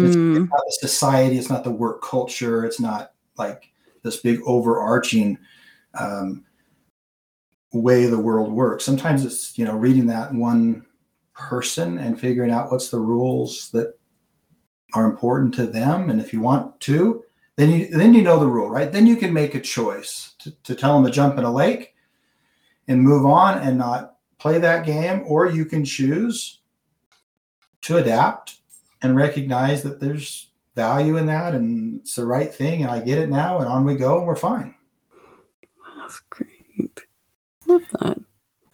[0.00, 1.38] It's, Mm, it's not the society.
[1.38, 2.64] It's not the work culture.
[2.64, 5.38] It's not like this big overarching
[5.94, 6.44] um,
[7.72, 8.84] way the world works.
[8.84, 10.84] Sometimes it's you know reading that one
[11.34, 13.94] person and figuring out what's the rules that
[14.94, 16.10] are important to them.
[16.10, 17.24] And if you want to,
[17.58, 18.92] then you then you know the rule, right?
[18.92, 21.96] Then you can make a choice to, to tell them to jump in a lake
[22.86, 26.60] and move on and not play that game, or you can choose
[27.80, 28.58] to adapt
[29.02, 33.18] and recognize that there's value in that and it's the right thing and I get
[33.18, 34.76] it now and on we go and we're fine.
[35.98, 37.00] that's great.
[37.66, 38.18] Love that.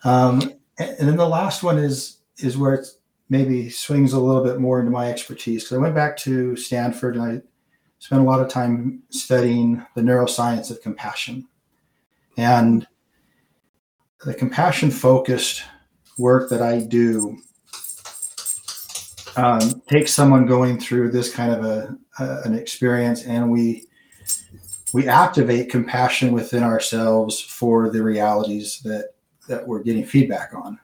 [0.05, 0.43] Um,
[0.79, 2.99] and, and then the last one is is where it's
[3.31, 5.65] maybe swings a little bit more into my expertise.
[5.65, 7.43] because I went back to Stanford and I
[8.05, 11.49] spent a lot of time studying the neuroscience of compassion.
[12.37, 12.87] And
[14.27, 15.63] the compassion focused
[16.19, 17.39] work that I do
[19.37, 23.87] um, takes someone going through this kind of a, a an experience and we
[24.93, 29.15] we activate compassion within ourselves for the realities that
[29.49, 30.79] that we're getting feedback on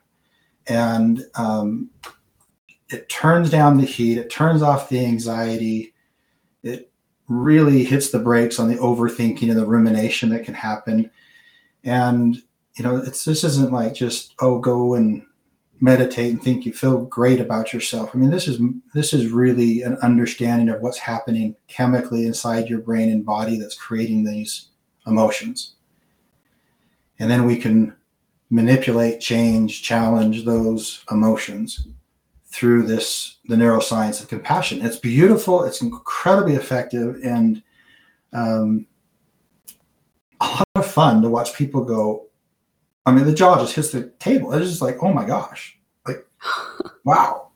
[0.68, 1.90] and um,
[2.88, 5.92] it turns down the heat it turns off the anxiety
[6.62, 6.89] it
[7.30, 11.10] really hits the brakes on the overthinking and the rumination that can happen.
[11.84, 12.42] And
[12.74, 15.24] you know, it's this isn't like just oh go and
[15.80, 18.10] meditate and think you feel great about yourself.
[18.12, 18.60] I mean, this is
[18.94, 23.78] this is really an understanding of what's happening chemically inside your brain and body that's
[23.78, 24.66] creating these
[25.06, 25.74] emotions.
[27.20, 27.94] And then we can
[28.50, 31.86] manipulate, change, challenge those emotions
[32.50, 34.84] through this the neuroscience of compassion.
[34.84, 35.64] It's beautiful.
[35.64, 37.62] It's incredibly effective and
[38.32, 38.86] um,
[40.40, 42.26] a lot of fun to watch people go.
[43.06, 44.52] I mean, the jaw just hits the table.
[44.52, 46.26] It's just like, oh my gosh, like,
[47.04, 47.48] wow.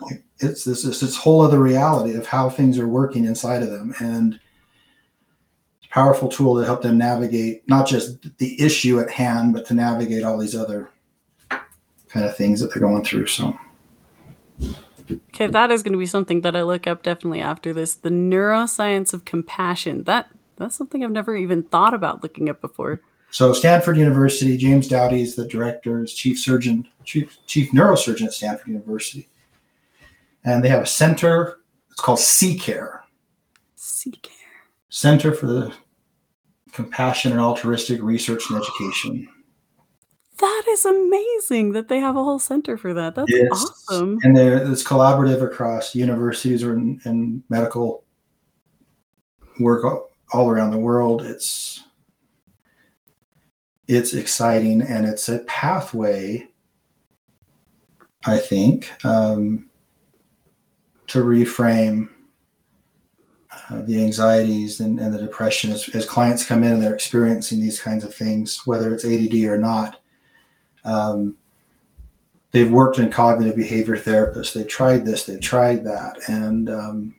[0.00, 3.70] Like it's this this this whole other reality of how things are working inside of
[3.70, 4.38] them, and
[5.90, 10.22] powerful tool to help them navigate not just the issue at hand, but to navigate
[10.22, 10.88] all these other
[11.50, 13.26] kind of things that they're going through.
[13.26, 13.58] So.
[15.10, 17.94] Okay, that is going to be something that I look up definitely after this.
[17.94, 20.04] The neuroscience of compassion.
[20.04, 23.00] That that's something I've never even thought about looking up before.
[23.30, 28.32] So Stanford University, James Doty is the director, is chief surgeon, chief chief neurosurgeon at
[28.32, 29.28] Stanford University,
[30.44, 31.58] and they have a center.
[31.90, 33.00] It's called CCARE.
[34.22, 34.34] Care
[34.88, 35.72] Center for the
[36.72, 39.28] Compassion and Altruistic Research and Education.
[40.38, 43.16] That is amazing that they have a whole center for that.
[43.16, 43.50] That's Yes.
[43.50, 44.18] awesome.
[44.22, 48.04] And it's collaborative across universities in, and medical
[49.58, 51.22] work all, all around the world.
[51.22, 51.82] It's
[53.88, 56.46] it's exciting and it's a pathway,
[58.26, 59.70] I think, um,
[61.06, 62.10] to reframe
[63.70, 67.60] uh, the anxieties and, and the depression as, as clients come in and they're experiencing
[67.60, 70.00] these kinds of things, whether it's ADD or not.
[70.84, 71.36] Um,
[72.50, 74.52] they've worked in cognitive behavior therapists.
[74.52, 76.18] They've tried this, they've tried that.
[76.28, 77.14] And um,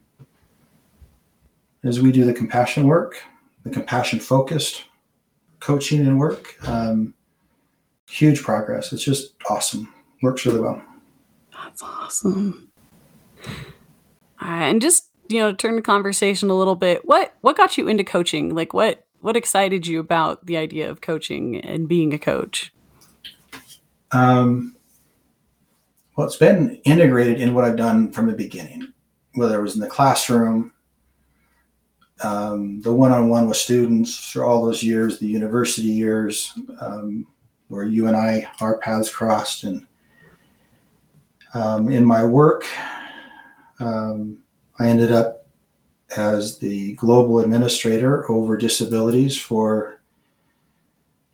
[1.84, 3.22] as we do the compassion work,
[3.64, 4.86] the compassion focused
[5.60, 7.14] coaching and work, um,
[8.10, 8.94] huge progress.
[8.94, 9.94] It's just awesome.
[10.22, 10.82] Works really well.
[11.54, 12.70] That's awesome.
[14.42, 17.06] And just you know, turn the conversation a little bit.
[17.06, 18.54] What what got you into coaching?
[18.54, 22.74] Like what what excited you about the idea of coaching and being a coach?
[24.12, 24.76] Um,
[26.16, 28.92] well, it's been integrated in what I've done from the beginning,
[29.36, 30.74] whether it was in the classroom,
[32.22, 37.26] um, the one-on-one with students for all those years, the university years, um,
[37.70, 39.86] where you and I, our paths crossed, and
[41.54, 42.66] um, in my work,
[43.80, 44.40] um,
[44.80, 45.48] I ended up
[46.18, 49.99] as the global administrator over disabilities for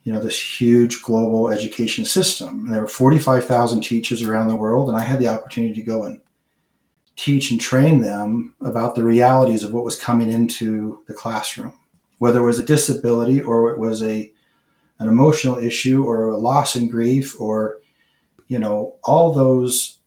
[0.06, 2.66] you know this huge global education system.
[2.66, 6.04] And there were 45,000 teachers around the world, and I had the opportunity to go
[6.04, 6.22] and
[7.16, 11.74] teach and train them about the realities of what was coming into the classroom,
[12.20, 14.32] whether it was a disability or it was a
[15.00, 17.80] an emotional issue or a loss and grief or
[18.48, 19.98] you know all those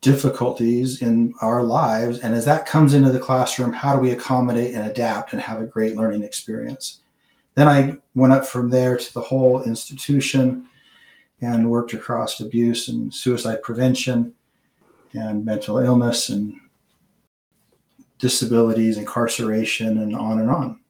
[0.00, 2.20] difficulties in our lives.
[2.20, 5.60] And as that comes into the classroom how do we accommodate and adapt and have
[5.60, 7.00] a great learning experience
[7.56, 10.68] then I went up from there to the whole institution
[11.40, 14.32] and worked across abuse and suicide prevention
[15.14, 16.54] and mental illness and
[18.18, 20.80] disabilities, incarceration, and on and on.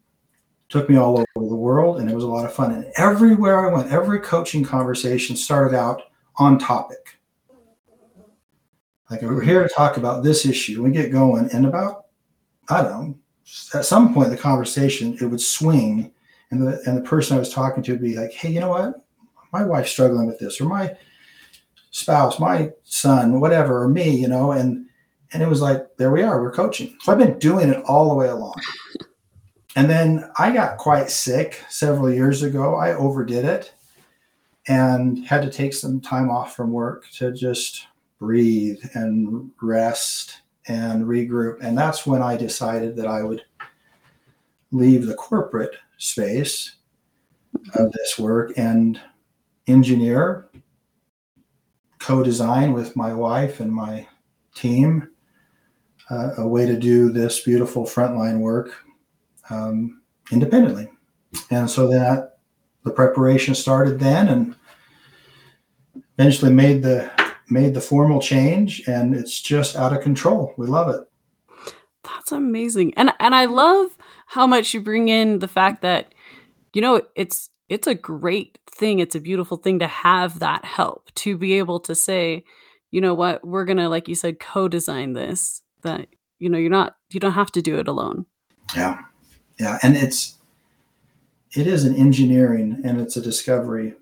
[0.69, 2.73] Took me all over the world and it was a lot of fun.
[2.73, 6.03] And everywhere I went, every coaching conversation started out
[6.37, 7.19] on topic.
[9.09, 10.83] Like we're here to talk about this issue.
[10.83, 12.07] We get going, and about,
[12.69, 13.19] I don't know,
[13.75, 16.13] at some point in the conversation, it would swing
[16.51, 18.71] and the and the person I was talking to would be like, "Hey, you know
[18.71, 19.05] what?
[19.53, 20.97] My wife's struggling with this, or my
[21.91, 24.87] spouse, my son, whatever, or me, you know." And
[25.33, 26.97] and it was like, there we are, we're coaching.
[27.01, 28.55] So I've been doing it all the way along.
[29.75, 32.77] And then I got quite sick several years ago.
[32.77, 33.75] I overdid it
[34.69, 37.87] and had to take some time off from work to just
[38.19, 41.59] breathe and rest and regroup.
[41.61, 43.45] And that's when I decided that I would
[44.73, 46.77] leave the corporate space
[47.75, 49.01] of this work and
[49.67, 50.49] engineer,
[51.99, 54.07] co design with my wife and my
[54.55, 55.09] team
[56.11, 58.71] uh, a way to do this beautiful frontline work
[59.51, 60.89] um, independently.
[61.51, 62.39] And so that
[62.85, 64.57] the preparation started then and
[66.19, 67.11] eventually made the
[67.49, 70.53] made the formal change and it's just out of control.
[70.57, 71.73] We love it.
[72.03, 72.95] That's amazing.
[72.97, 73.96] And and I love
[74.27, 76.15] how much you bring in the fact that
[76.75, 79.01] you know it's it's a great thing.
[79.01, 82.45] It's a beautiful thing to have that help to be able to say,
[82.91, 86.09] you know what, we're to like you said co-design this that
[86.39, 88.27] you know, you're not you don't have to do it alone.
[88.75, 89.01] Yeah.
[89.59, 89.79] Yeah.
[89.83, 90.37] And it's
[91.53, 93.95] it is an engineering and it's a discovery.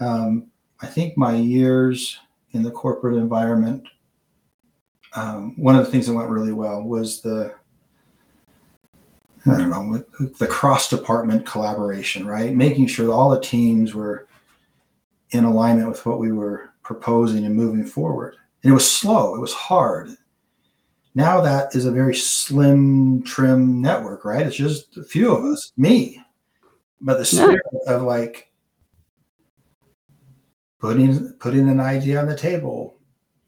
[0.00, 0.46] Um,
[0.80, 2.18] I think my years
[2.52, 3.86] in the corporate environment,
[5.14, 7.54] um, one of the things that went really well was the
[9.48, 10.04] I don't know
[10.38, 12.54] the cross department collaboration, right?
[12.54, 14.26] Making sure that all the teams were
[15.30, 18.36] in alignment with what we were proposing and moving forward.
[18.62, 20.10] And it was slow, it was hard.
[21.14, 24.46] Now that is a very slim, trim network, right?
[24.46, 26.22] It's just a few of us, me.
[27.00, 27.94] But the spirit yeah.
[27.94, 28.50] of like
[30.78, 32.96] putting putting an idea on the table,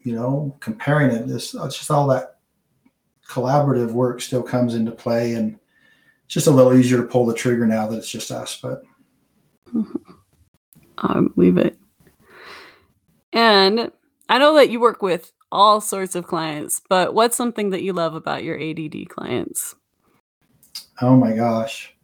[0.00, 2.38] you know, comparing it, this it's just all that
[3.28, 5.58] collaborative work still comes into play and
[6.29, 8.83] it's just a little easier to pull the trigger now that it's just us, but
[10.99, 11.79] I believe it.
[13.33, 13.91] And
[14.29, 17.95] I know that you work with all sorts of clients, but what's something that you
[17.95, 19.75] love about your ADD clients?
[21.01, 21.95] Oh my gosh.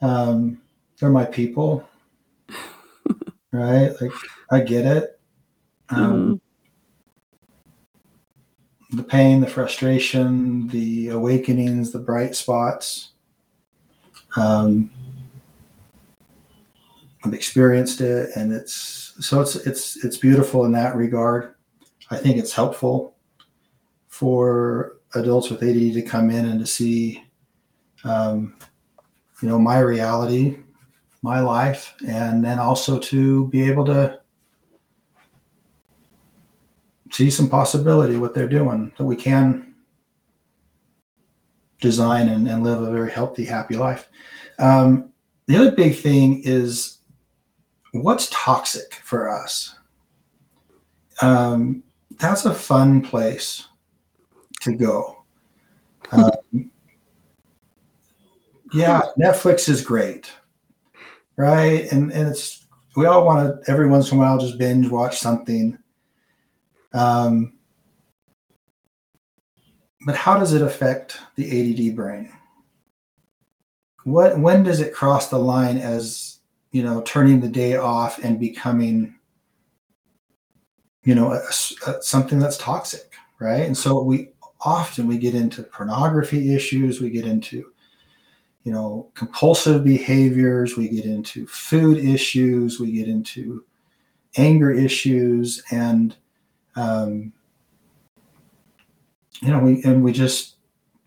[0.00, 0.60] Um,
[1.00, 1.88] they're my people.
[3.50, 3.90] right?
[4.00, 4.12] Like
[4.52, 5.18] I get it.
[5.88, 6.40] Um, mm.
[8.90, 13.10] The pain, the frustration, the awakenings, the bright spots.
[14.36, 14.90] Um,
[17.24, 21.54] I've experienced it and it's so it's it's it's beautiful in that regard.
[22.10, 23.16] I think it's helpful
[24.06, 27.24] for adults with ADD to come in and to see,
[28.04, 28.56] um,
[29.42, 30.58] you know, my reality,
[31.22, 34.20] my life, and then also to be able to
[37.10, 39.74] see some possibility what they're doing that we can
[41.80, 44.08] design and, and live a very healthy, happy life.
[44.58, 45.12] Um,
[45.46, 46.98] the other big thing is
[47.92, 49.74] what's toxic for us?
[51.22, 51.82] Um,
[52.18, 53.66] that's a fun place
[54.60, 55.24] to go.
[56.12, 56.70] Um,
[58.72, 60.30] yeah, Netflix is great,
[61.36, 61.90] right?
[61.92, 62.66] And and it's
[62.96, 65.78] we all want to every once in a while just binge watch something.
[66.92, 67.54] Um,
[70.06, 72.32] but how does it affect the ADD brain?
[74.04, 76.38] What when does it cross the line as
[76.70, 79.14] you know, turning the day off and becoming,
[81.04, 81.40] you know, a,
[81.86, 83.64] a, something that's toxic, right?
[83.64, 87.72] And so we often we get into pornography issues, we get into,
[88.64, 93.64] you know, compulsive behaviors, we get into food issues, we get into
[94.36, 96.16] anger issues, and
[96.78, 97.32] um,
[99.40, 100.56] you know, we and we just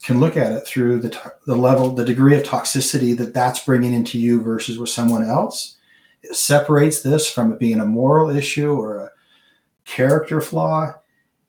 [0.03, 3.93] can look at it through the, the level, the degree of toxicity that that's bringing
[3.93, 5.77] into you versus with someone else.
[6.23, 9.11] It separates this from it being a moral issue or a
[9.85, 10.93] character flaw,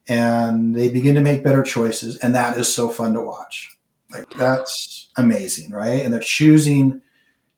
[0.08, 2.18] and they begin to make better choices.
[2.18, 3.76] And that is so fun to watch.
[4.11, 6.04] Like that's amazing, right?
[6.04, 7.00] And they're choosing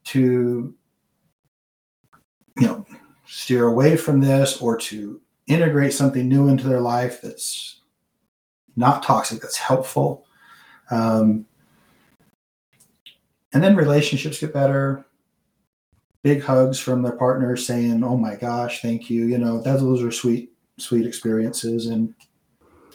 [0.04, 0.74] to,
[2.58, 2.86] you know,
[3.26, 7.80] steer away from this or to integrate something new into their life that's
[8.76, 10.24] not toxic, that's helpful
[10.90, 11.46] um,
[13.52, 15.04] and then relationships get better.
[16.22, 20.10] Big hugs from their partners saying, "Oh my gosh, thank you." You know, those are
[20.10, 22.14] sweet, sweet experiences, and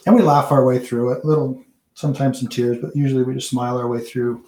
[0.06, 1.24] and we laugh our way through it.
[1.24, 4.44] Little, sometimes some tears, but usually we just smile our way through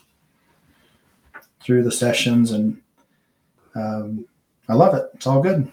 [1.63, 2.81] through the sessions, and
[3.75, 4.25] um,
[4.67, 5.05] I love it.
[5.13, 5.71] It's all good.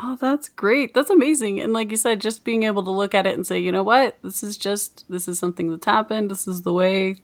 [0.00, 0.94] Oh, that's great.
[0.94, 1.60] That's amazing.
[1.60, 3.82] And like you said, just being able to look at it and say, you know
[3.82, 6.30] what, this is just this is something that's happened.
[6.30, 7.20] This is the way.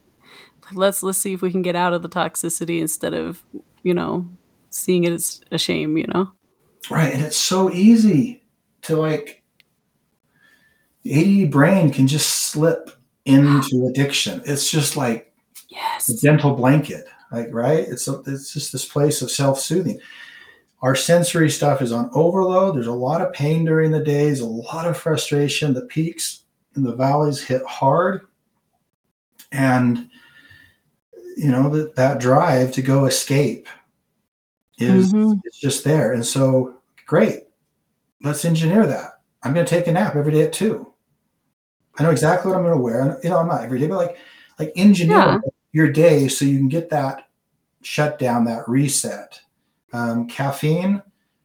[0.72, 3.42] Let's let's see if we can get out of the toxicity instead of,
[3.82, 4.28] you know,
[4.70, 6.32] seeing it as a shame, you know?
[6.90, 7.14] Right.
[7.14, 8.42] And it's so easy
[8.82, 9.42] to like
[11.02, 12.90] the AD brain can just slip
[13.24, 14.42] into addiction.
[14.46, 15.32] It's just like
[15.68, 16.08] yes.
[16.08, 17.04] a gentle blanket.
[17.30, 17.86] Like, right?
[17.88, 19.98] It's a, it's just this place of self-soothing
[20.84, 22.76] our sensory stuff is on overload.
[22.76, 25.72] There's a lot of pain during the days, a lot of frustration.
[25.72, 26.42] The peaks
[26.74, 28.26] and the valleys hit hard.
[29.50, 30.10] And,
[31.38, 33.66] you know, that, that drive to go escape
[34.76, 35.40] is mm-hmm.
[35.44, 36.12] it's just there.
[36.12, 36.76] And so,
[37.06, 37.44] great.
[38.22, 39.20] Let's engineer that.
[39.42, 40.92] I'm going to take a nap every day at two.
[41.98, 43.18] I know exactly what I'm going to wear.
[43.24, 44.18] You know, I'm not every day, but like,
[44.58, 45.38] like engineer yeah.
[45.72, 47.26] your day so you can get that
[47.80, 49.40] shut down, that reset
[49.94, 51.00] um, caffeine,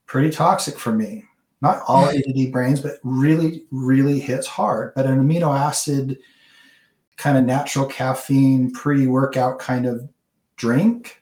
[0.08, 1.24] pretty toxic for me.
[1.62, 4.94] Not all ADD brains, but really, really hits hard.
[4.96, 6.18] But an amino acid
[7.16, 10.10] kind of natural caffeine pre workout kind of
[10.56, 11.22] drink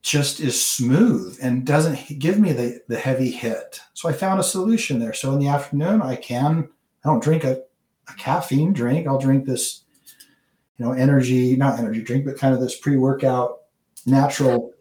[0.00, 3.80] just is smooth and doesn't give me the, the heavy hit.
[3.94, 5.12] So I found a solution there.
[5.12, 6.68] So in the afternoon, I can,
[7.04, 7.62] I don't drink a,
[8.08, 9.06] a caffeine drink.
[9.06, 9.82] I'll drink this,
[10.78, 13.62] you know, energy, not energy drink, but kind of this pre workout
[14.06, 14.72] natural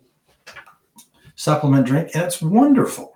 [1.36, 2.12] supplement drink.
[2.14, 3.16] And it's wonderful.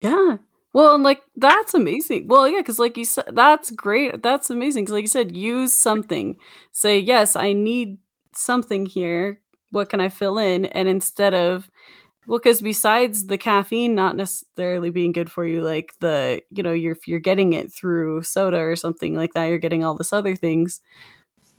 [0.00, 0.38] Yeah.
[0.72, 2.26] Well, and like that's amazing.
[2.26, 4.22] Well, yeah, because like you said, that's great.
[4.22, 4.84] That's amazing.
[4.84, 6.36] Because like you said, use something.
[6.72, 7.98] Say, yes, I need
[8.32, 9.40] something here.
[9.70, 10.66] What can I fill in?
[10.66, 11.70] And instead of
[12.26, 16.72] well, because besides the caffeine not necessarily being good for you, like the, you know,
[16.72, 20.34] you're you're getting it through soda or something like that, you're getting all this other
[20.34, 20.80] things.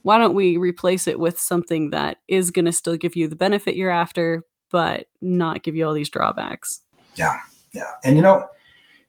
[0.02, 3.76] Why don't we replace it with something that is gonna still give you the benefit
[3.76, 6.82] you're after, but not give you all these drawbacks?
[7.16, 7.40] Yeah.
[7.74, 7.92] Yeah.
[8.04, 8.48] And you know,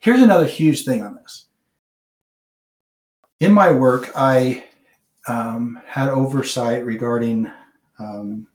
[0.01, 1.47] here's another huge thing on this.
[3.41, 4.65] In my work, I
[5.29, 7.51] um, had oversight regarding
[7.99, 8.47] um,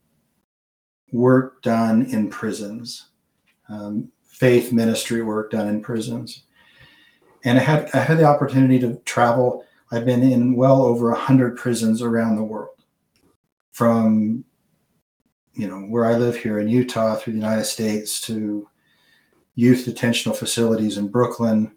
[1.12, 3.08] work done in prisons,
[3.70, 6.44] um, faith ministry work done in prisons.
[7.44, 9.66] And I had, I had the opportunity to travel.
[9.92, 12.78] I've been in well over 100 prisons around the world,
[13.72, 14.46] from
[15.54, 18.68] you know where I live here in Utah through the United States to
[19.56, 21.72] youth detentional facilities in Brooklyn,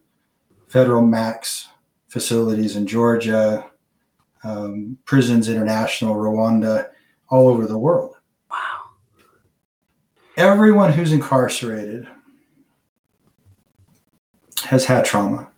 [0.69, 1.69] federal max
[2.09, 3.69] facilities in Georgia,
[4.45, 6.91] um, prisons international, Rwanda,
[7.29, 8.17] all over the world.
[8.51, 8.91] Wow.
[10.37, 12.07] everyone who's incarcerated
[14.65, 15.51] has had trauma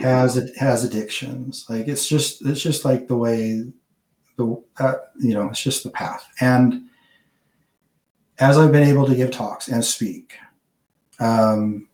[0.00, 1.66] has has addictions.
[1.68, 3.64] Like it's just it's just like the way
[4.36, 6.28] the uh, you know it's just the path.
[6.40, 6.87] And
[8.38, 10.34] as i've been able to give talks and speak
[11.20, 11.88] um,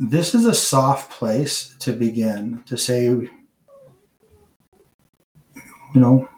[0.00, 3.30] this is a soft place to begin to say you
[5.94, 6.28] know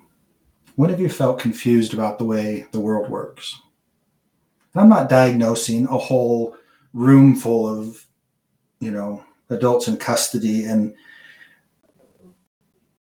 [0.76, 3.61] when have you felt confused about the way the world works?
[4.74, 6.57] I'm not diagnosing a whole
[6.95, 8.07] room full of,
[8.80, 10.95] you know, adults in custody and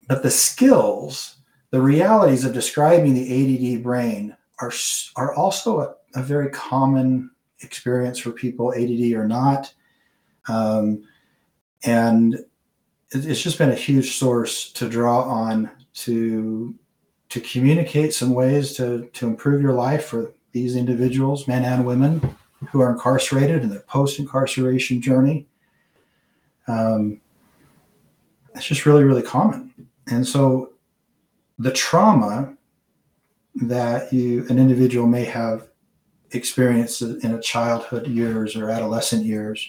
[0.09, 1.36] but the skills,
[1.70, 4.73] the realities of describing the ADD brain are
[5.17, 7.31] are also a, a very common
[7.61, 9.73] experience for people, ADD or not.
[10.49, 11.05] Um,
[11.85, 12.45] and
[13.13, 16.75] it's just been a huge source to draw on to
[17.29, 22.37] to communicate some ways to to improve your life for these individuals, men and women,
[22.71, 25.47] who are incarcerated in their post incarceration journey.
[26.67, 27.21] Um,
[28.55, 29.73] it's just really, really common.
[30.09, 30.73] And so
[31.59, 32.57] the trauma
[33.57, 35.69] that you an individual may have
[36.33, 39.69] experienced in a childhood years or adolescent years,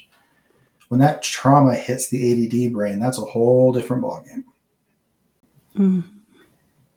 [0.90, 4.44] when that trauma hits the ADD brain, that's a whole different ballgame.
[5.78, 6.04] Mm.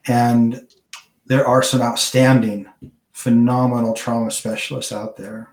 [0.06, 0.68] And
[1.26, 2.66] there are some outstanding
[3.12, 5.48] phenomenal trauma specialists out there.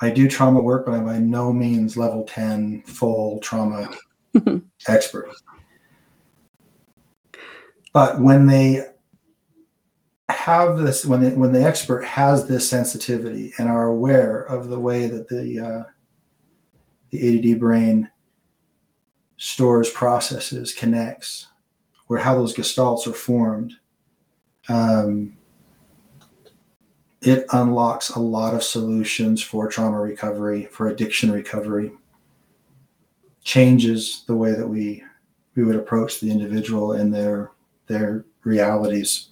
[0.00, 3.88] I do trauma work, but I'm by no means level 10 full trauma
[4.88, 5.30] expert.
[7.92, 8.86] But when they
[10.32, 14.78] have this, when they, when the expert has this sensitivity and are aware of the
[14.78, 15.84] way that the uh,
[17.10, 18.10] the ADD brain
[19.36, 21.48] stores, processes, connects,
[22.06, 23.74] where how those gestalts are formed,
[24.68, 25.36] um,
[27.20, 31.92] it unlocks a lot of solutions for trauma recovery, for addiction recovery,
[33.44, 35.04] changes the way that we
[35.54, 37.50] we would approach the individual and their
[37.86, 39.31] their realities.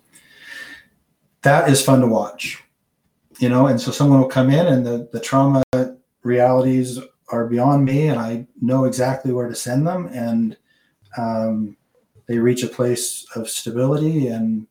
[1.43, 2.63] That is fun to watch.
[3.39, 5.63] You know, and so someone will come in and the, the trauma
[6.23, 6.99] realities
[7.33, 10.57] are beyond me and I know exactly where to send them and
[11.17, 11.77] um,
[12.27, 14.67] they reach a place of stability and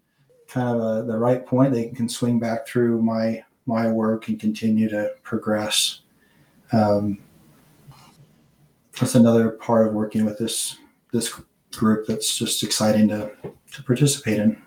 [0.50, 4.40] kind of a, the right point, they can swing back through my my work and
[4.40, 6.02] continue to progress.
[6.72, 7.20] Um,
[9.00, 10.78] that's another part of working with this
[11.14, 11.34] this
[11.72, 13.32] group that's just exciting to
[13.74, 14.62] to participate in.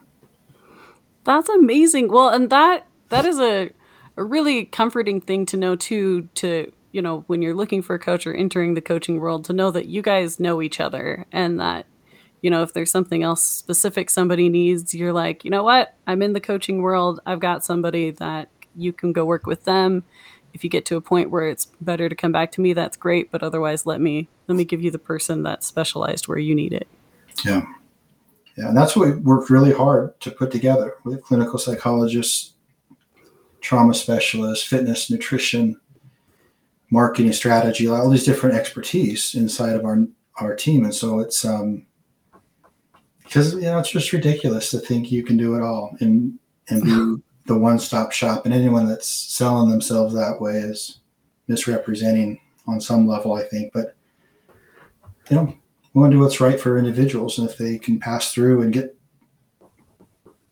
[1.24, 2.08] That's amazing.
[2.08, 3.70] Well, and that that is a
[4.16, 7.98] a really comforting thing to know too to you know when you're looking for a
[7.98, 11.58] coach or entering the coaching world to know that you guys know each other and
[11.60, 11.86] that
[12.42, 15.94] you know, if there's something else specific somebody needs, you're like, you know what?
[16.06, 17.20] I'm in the coaching world.
[17.24, 20.02] I've got somebody that you can go work with them.
[20.52, 22.96] If you get to a point where it's better to come back to me, that's
[22.96, 23.30] great.
[23.30, 26.72] But otherwise, let me let me give you the person that's specialized where you need
[26.72, 26.88] it.
[27.44, 27.62] Yeah,
[28.56, 32.52] yeah, and that's what we worked really hard to put together with clinical psychologists,
[33.60, 35.80] trauma specialists, fitness, nutrition,
[36.90, 40.84] marketing strategy, all these different expertise inside of our our team.
[40.84, 41.86] And so it's um,
[43.32, 46.38] because you know it's just ridiculous to think you can do it all and
[46.68, 51.00] and be the one-stop shop and anyone that's selling themselves that way is
[51.48, 52.38] misrepresenting
[52.68, 53.96] on some level i think but
[55.28, 55.54] you know
[55.94, 58.72] we want to do what's right for individuals, and if they can pass through and
[58.72, 58.96] get,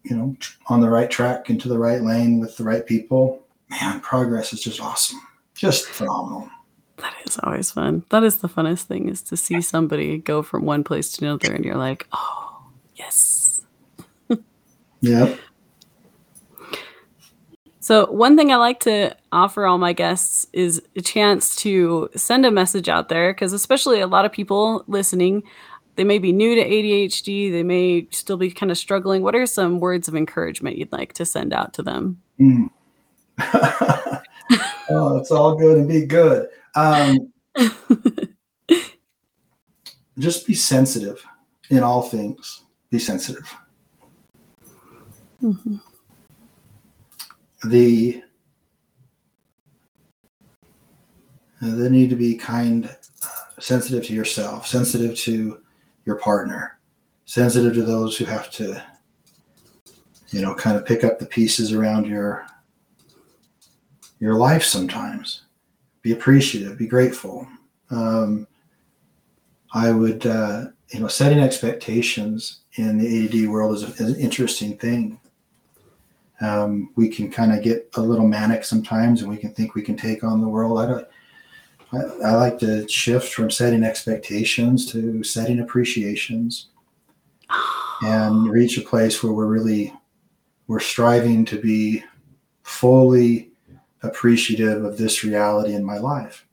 [0.03, 0.37] you know,
[0.67, 4.61] on the right track into the right lane with the right people, man, progress is
[4.61, 5.21] just awesome,
[5.55, 6.49] just phenomenal.
[6.99, 8.05] That is always fun.
[8.11, 11.55] That is the funnest thing is to see somebody go from one place to another,
[11.55, 12.63] and you're like, oh,
[12.97, 13.63] yes.
[15.01, 15.39] Yep.
[17.81, 22.47] So, one thing I like to offer all my guests is a chance to send
[22.47, 25.43] a message out there because, especially a lot of people listening,
[25.97, 29.23] they may be new to ADHD, they may still be kind of struggling.
[29.23, 32.21] What are some words of encouragement you'd like to send out to them?
[32.39, 32.71] Mm.
[34.91, 36.49] oh, it's all good and be good.
[36.75, 37.33] Um,
[40.19, 41.25] just be sensitive
[41.71, 42.63] in all things.
[42.91, 43.55] Be sensitive.
[45.43, 45.77] Mm-hmm
[47.65, 48.23] the
[51.61, 52.87] they need to be kind,
[53.23, 55.61] uh, sensitive to yourself, sensitive to
[56.07, 56.79] your partner,
[57.27, 58.83] sensitive to those who have to,
[60.31, 62.47] you know, kind of pick up the pieces around your
[64.19, 64.63] your life.
[64.63, 65.43] Sometimes,
[66.03, 67.47] be appreciative, be grateful.
[67.91, 68.47] Um,
[69.73, 74.21] I would, uh, you know, setting expectations in the ADD world is, a, is an
[74.21, 75.21] interesting thing
[76.41, 79.83] um, we can kind of get a little manic sometimes, and we can think we
[79.83, 80.79] can take on the world.
[80.79, 81.09] I don't.
[81.93, 86.69] I, I like to shift from setting expectations to setting appreciations,
[88.03, 89.93] and reach a place where we're really
[90.67, 92.05] we're striving to be
[92.63, 93.51] fully
[94.05, 96.47] appreciative of this reality in my life.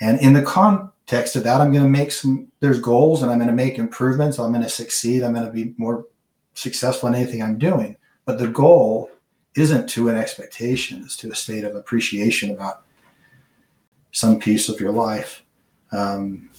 [0.00, 3.38] And in the context of that, I'm going to make some, there's goals and I'm
[3.38, 4.38] going to make improvements.
[4.38, 5.22] I'm going to succeed.
[5.22, 6.06] I'm going to be more
[6.54, 7.96] successful in anything I'm doing.
[8.26, 9.10] But the goal
[9.54, 12.84] isn't to an expectation, it's to a state of appreciation about
[14.12, 15.42] some piece of your life.
[15.90, 16.50] Um,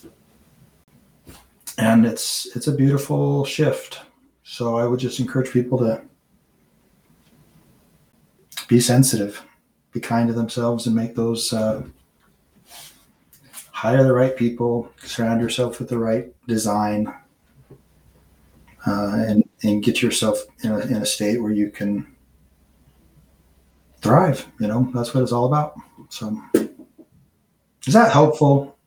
[1.78, 4.02] and it's it's a beautiful shift.
[4.44, 6.02] So I would just encourage people to
[8.68, 9.42] be sensitive,
[9.92, 11.84] be kind to themselves, and make those uh,
[13.72, 17.08] hire the right people, surround yourself with the right design,
[18.86, 22.14] uh, and and get yourself in a, in a state where you can
[24.02, 24.46] thrive.
[24.60, 25.76] You know, that's what it's all about.
[26.10, 26.40] So,
[27.88, 28.78] is that helpful?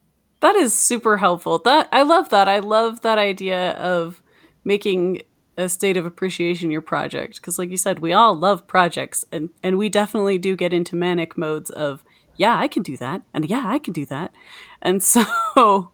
[0.41, 1.59] That is super helpful.
[1.59, 2.49] That I love that.
[2.49, 4.23] I love that idea of
[4.65, 5.23] making
[5.59, 9.49] a state of appreciation your project because like you said we all love projects and
[9.63, 12.05] and we definitely do get into manic modes of
[12.37, 14.35] yeah i can do that and yeah i can do that
[14.83, 15.25] and so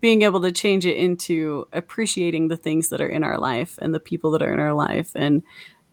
[0.00, 3.92] being able to change it into appreciating the things that are in our life and
[3.92, 5.42] the people that are in our life and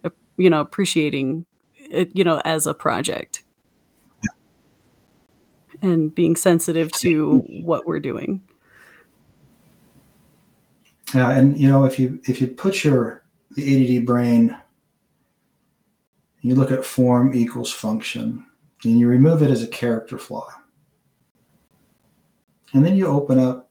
[0.03, 1.45] uh, you know appreciating
[1.89, 3.43] it you know as a project
[5.82, 8.41] and being sensitive to what we're doing.
[11.13, 13.23] Yeah and you know if you if you put your
[13.55, 14.57] the ADD brain
[16.41, 18.45] you look at form equals function
[18.84, 20.47] and you remove it as a character flaw.
[22.73, 23.69] And then you open up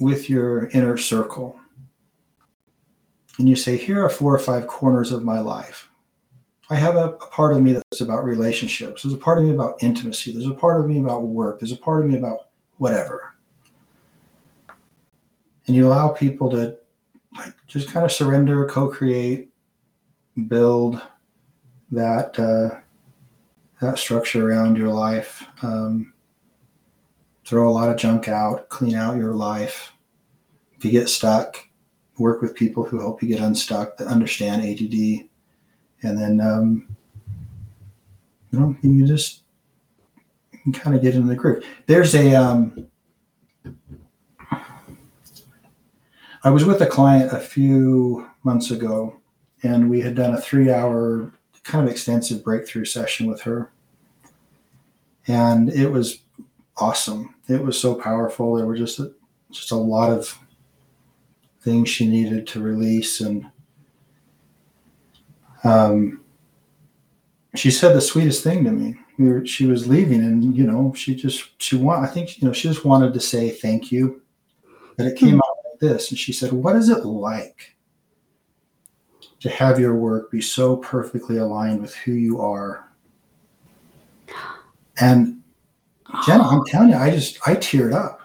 [0.00, 1.58] with your inner circle
[3.38, 5.87] and you say, Here are four or five corners of my life.
[6.70, 9.02] I have a, a, part of me that's about relationships.
[9.02, 10.32] There's a part of me about intimacy.
[10.32, 11.60] There's a part of me about work.
[11.60, 13.34] There's a part of me about whatever.
[15.66, 16.76] And you allow people to
[17.36, 19.50] like just kind of surrender, co-create,
[20.48, 21.00] build
[21.90, 22.80] that uh,
[23.80, 25.44] that structure around your life.
[25.62, 26.12] Um,
[27.44, 29.92] throw a lot of junk out, clean out your life.
[30.76, 31.56] If you get stuck,
[32.18, 35.27] work with people who help you get unstuck that understand ADD.
[36.02, 36.96] And then, um,
[38.50, 39.42] you know, you just
[40.52, 41.64] you can kind of get into the group.
[41.86, 42.86] There's a, um,
[46.44, 49.20] I was with a client a few months ago,
[49.62, 51.32] and we had done a three hour
[51.64, 53.70] kind of extensive breakthrough session with her.
[55.26, 56.20] And it was
[56.78, 57.34] awesome.
[57.48, 58.54] It was so powerful.
[58.54, 59.12] There were just a,
[59.50, 60.38] just a lot of
[61.60, 63.50] things she needed to release, and
[65.64, 66.20] um,
[67.54, 68.96] she said the sweetest thing to me.
[69.18, 72.04] We were, she was leaving, and you know, she just she want.
[72.04, 74.22] I think you know, she just wanted to say thank you,
[74.96, 75.38] but it came mm-hmm.
[75.38, 77.74] out like this, and she said, "What is it like?"
[79.40, 82.90] To have your work be so perfectly aligned with who you are.
[85.00, 85.42] And
[86.26, 88.20] Jenna, I'm telling you, I just I teared up.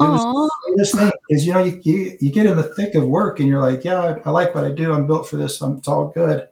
[0.00, 3.04] It was this thing is you know you, you you get in the thick of
[3.04, 4.92] work and you're like, yeah, I, I like what I do.
[4.92, 5.60] I'm built for this.
[5.60, 6.48] I'm, it's all good.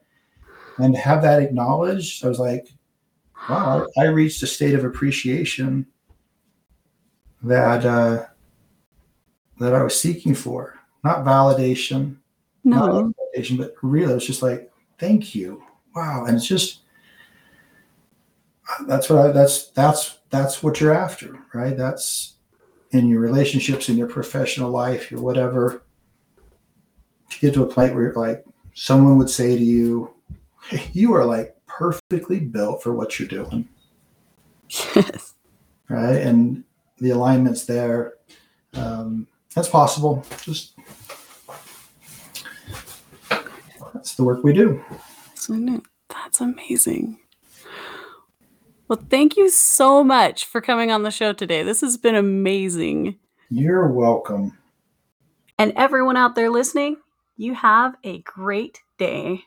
[0.78, 2.68] And to have that acknowledged, I was like,
[3.48, 5.86] wow, I, I reached a state of appreciation
[7.42, 8.26] that uh,
[9.58, 10.78] that I was seeking for.
[11.04, 12.16] Not validation,
[12.64, 12.86] No.
[13.02, 15.62] not validation, but really, it's just like, thank you.
[15.94, 16.24] Wow.
[16.26, 16.80] And it's just,
[18.86, 21.76] that's what I, that's, that's, that's what you're after, right?
[21.76, 22.34] That's
[22.96, 25.82] in your relationships, in your professional life, your whatever.
[27.30, 28.44] To get to a point where you're like,
[28.74, 30.14] someone would say to you,
[30.68, 33.68] hey, you are like perfectly built for what you're doing
[34.94, 35.34] Yes.
[35.88, 36.16] right?
[36.16, 36.64] And
[36.98, 38.14] the alignments there.
[38.74, 40.24] Um, that's possible.
[40.42, 40.74] Just
[43.92, 44.82] that's the work we do.
[46.08, 47.18] That's amazing.
[48.88, 51.64] Well, thank you so much for coming on the show today.
[51.64, 53.18] This has been amazing.
[53.50, 54.56] You're welcome.
[55.58, 56.98] And everyone out there listening,
[57.36, 59.42] you have a great day.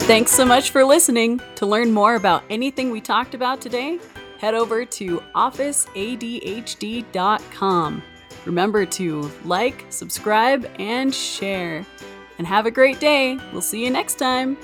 [0.00, 1.42] Thanks so much for listening.
[1.56, 3.98] To learn more about anything we talked about today,
[4.38, 8.02] head over to officeadhd.com.
[8.46, 11.84] Remember to like, subscribe, and share.
[12.38, 13.38] And have a great day.
[13.52, 14.56] We'll see you next time.